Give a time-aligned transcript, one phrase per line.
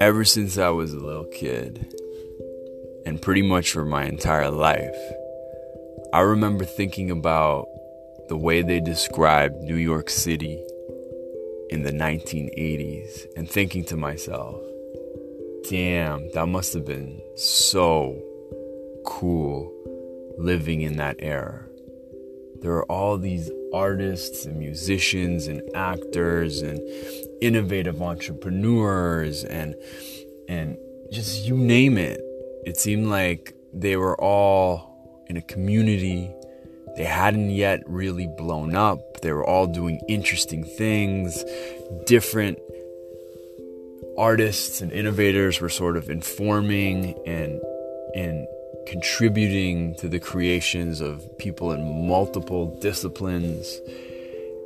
[0.00, 1.94] Ever since I was a little kid,
[3.04, 4.96] and pretty much for my entire life,
[6.14, 7.66] I remember thinking about
[8.30, 10.58] the way they described New York City
[11.68, 14.58] in the 1980s and thinking to myself,
[15.68, 18.18] damn, that must have been so
[19.04, 19.70] cool
[20.38, 21.69] living in that era.
[22.60, 26.78] There are all these artists and musicians and actors and
[27.40, 29.74] innovative entrepreneurs and
[30.48, 30.76] and
[31.10, 32.20] just you name it.
[32.66, 36.30] It seemed like they were all in a community.
[36.96, 39.20] They hadn't yet really blown up.
[39.22, 41.42] They were all doing interesting things.
[42.04, 42.58] Different
[44.18, 47.60] artists and innovators were sort of informing and
[48.14, 48.46] and
[48.86, 53.80] contributing to the creations of people in multiple disciplines.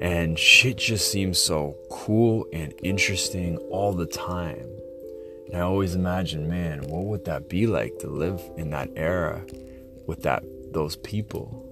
[0.00, 4.68] And shit just seems so cool and interesting all the time.
[5.46, 9.44] And I always imagine, man, what would that be like to live in that era
[10.06, 11.68] with that those people?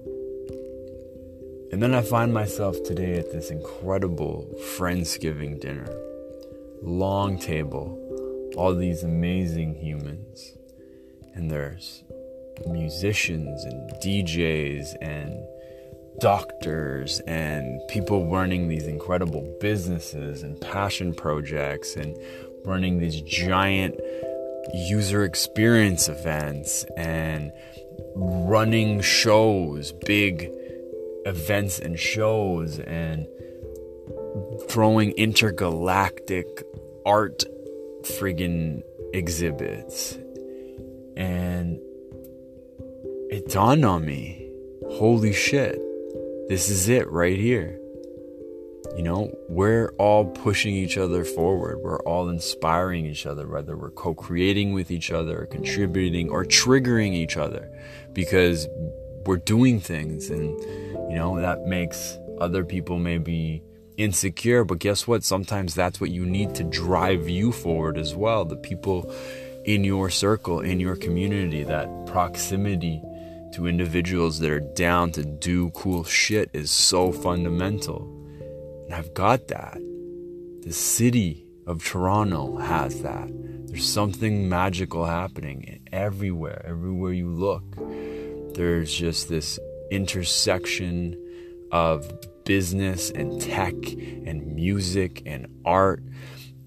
[1.71, 4.45] And then I find myself today at this incredible
[4.77, 5.87] Friendsgiving dinner.
[6.81, 7.97] Long table,
[8.57, 10.57] all these amazing humans.
[11.33, 12.03] And there's
[12.67, 15.39] musicians and DJs and
[16.19, 22.15] doctors and people running these incredible businesses and passion projects and
[22.65, 23.99] running these giant
[24.73, 27.51] user experience events and
[28.15, 30.49] running shows, big
[31.25, 33.27] events and shows, and
[34.69, 36.45] throwing intergalactic
[37.05, 37.43] art
[38.03, 38.81] friggin'
[39.13, 40.17] exhibits.
[41.17, 41.79] And
[43.45, 44.41] it dawned on me
[44.91, 45.79] holy shit,
[46.49, 47.79] this is it right here.
[48.95, 51.79] You know, we're all pushing each other forward.
[51.81, 56.43] We're all inspiring each other, whether we're co creating with each other, or contributing, or
[56.43, 57.69] triggering each other
[58.13, 58.67] because
[59.25, 60.29] we're doing things.
[60.29, 60.59] And,
[61.09, 63.63] you know, that makes other people maybe
[63.97, 64.65] insecure.
[64.65, 65.23] But guess what?
[65.23, 68.43] Sometimes that's what you need to drive you forward as well.
[68.43, 69.11] The people
[69.63, 73.01] in your circle, in your community, that proximity
[73.53, 78.01] to individuals that are down to do cool shit is so fundamental.
[78.85, 79.77] And I've got that.
[80.61, 83.29] The city of Toronto has that.
[83.67, 87.63] There's something magical happening everywhere, everywhere you look.
[88.55, 89.59] There's just this
[89.91, 91.17] intersection
[91.71, 92.11] of
[92.43, 93.73] business and tech
[94.25, 96.03] and music and art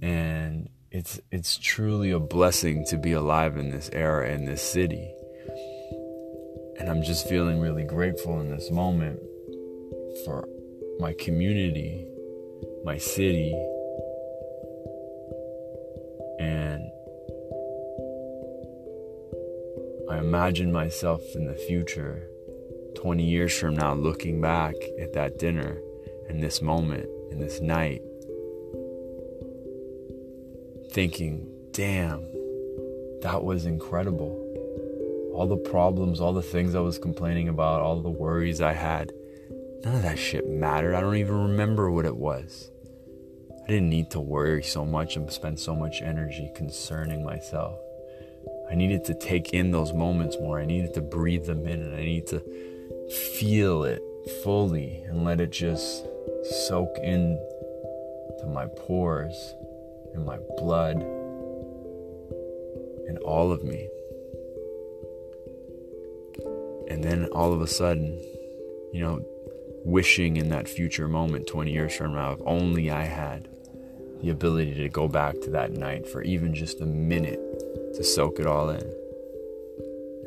[0.01, 5.13] and it's it's truly a blessing to be alive in this era in this city
[6.85, 9.19] and I'm just feeling really grateful in this moment
[10.23, 10.47] for
[11.01, 12.07] my community,
[12.85, 13.53] my city,
[16.39, 16.83] and
[20.11, 22.29] I imagine myself in the future,
[22.97, 25.79] 20 years from now, looking back at that dinner
[26.29, 28.03] and this moment and this night,
[30.91, 32.31] thinking, damn,
[33.23, 34.44] that was incredible
[35.35, 39.13] all the problems, all the things I was complaining about, all the worries I had,
[39.85, 40.95] none of that shit mattered.
[40.95, 42.71] I don't even remember what it was.
[43.65, 47.79] I didn't need to worry so much and spend so much energy concerning myself.
[48.71, 50.61] I needed to take in those moments more.
[50.61, 52.41] I needed to breathe them in and I need to
[53.39, 54.03] feel it
[54.45, 56.07] fully and let it just
[56.69, 57.37] soak in
[58.39, 59.55] to my pores
[60.15, 60.97] and my blood
[63.09, 63.89] and all of me.
[66.95, 68.21] And then all of a sudden,
[68.93, 69.21] you know,
[69.85, 73.49] wishing in that future moment 20 years from now, if only I had
[74.23, 77.41] the ability to go back to that night for even just a minute
[77.97, 78.95] to soak it all in.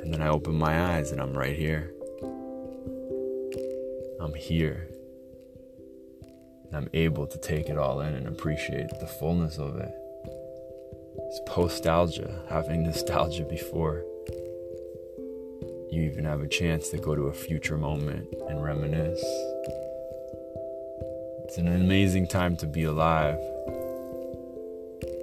[0.02, 1.94] And then I open my eyes and I'm right here.
[4.20, 4.90] I'm here.
[6.66, 9.92] And I'm able to take it all in and appreciate the fullness of it.
[11.30, 14.04] It's post nostalgia, having nostalgia before
[15.90, 19.24] you even have a chance to go to a future moment and reminisce.
[21.46, 23.40] It's an amazing time to be alive.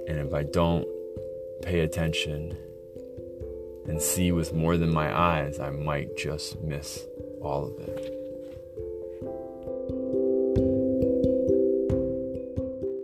[0.07, 0.87] And if I don't
[1.61, 2.57] pay attention
[3.87, 7.05] and see with more than my eyes, I might just miss
[7.41, 8.14] all of it.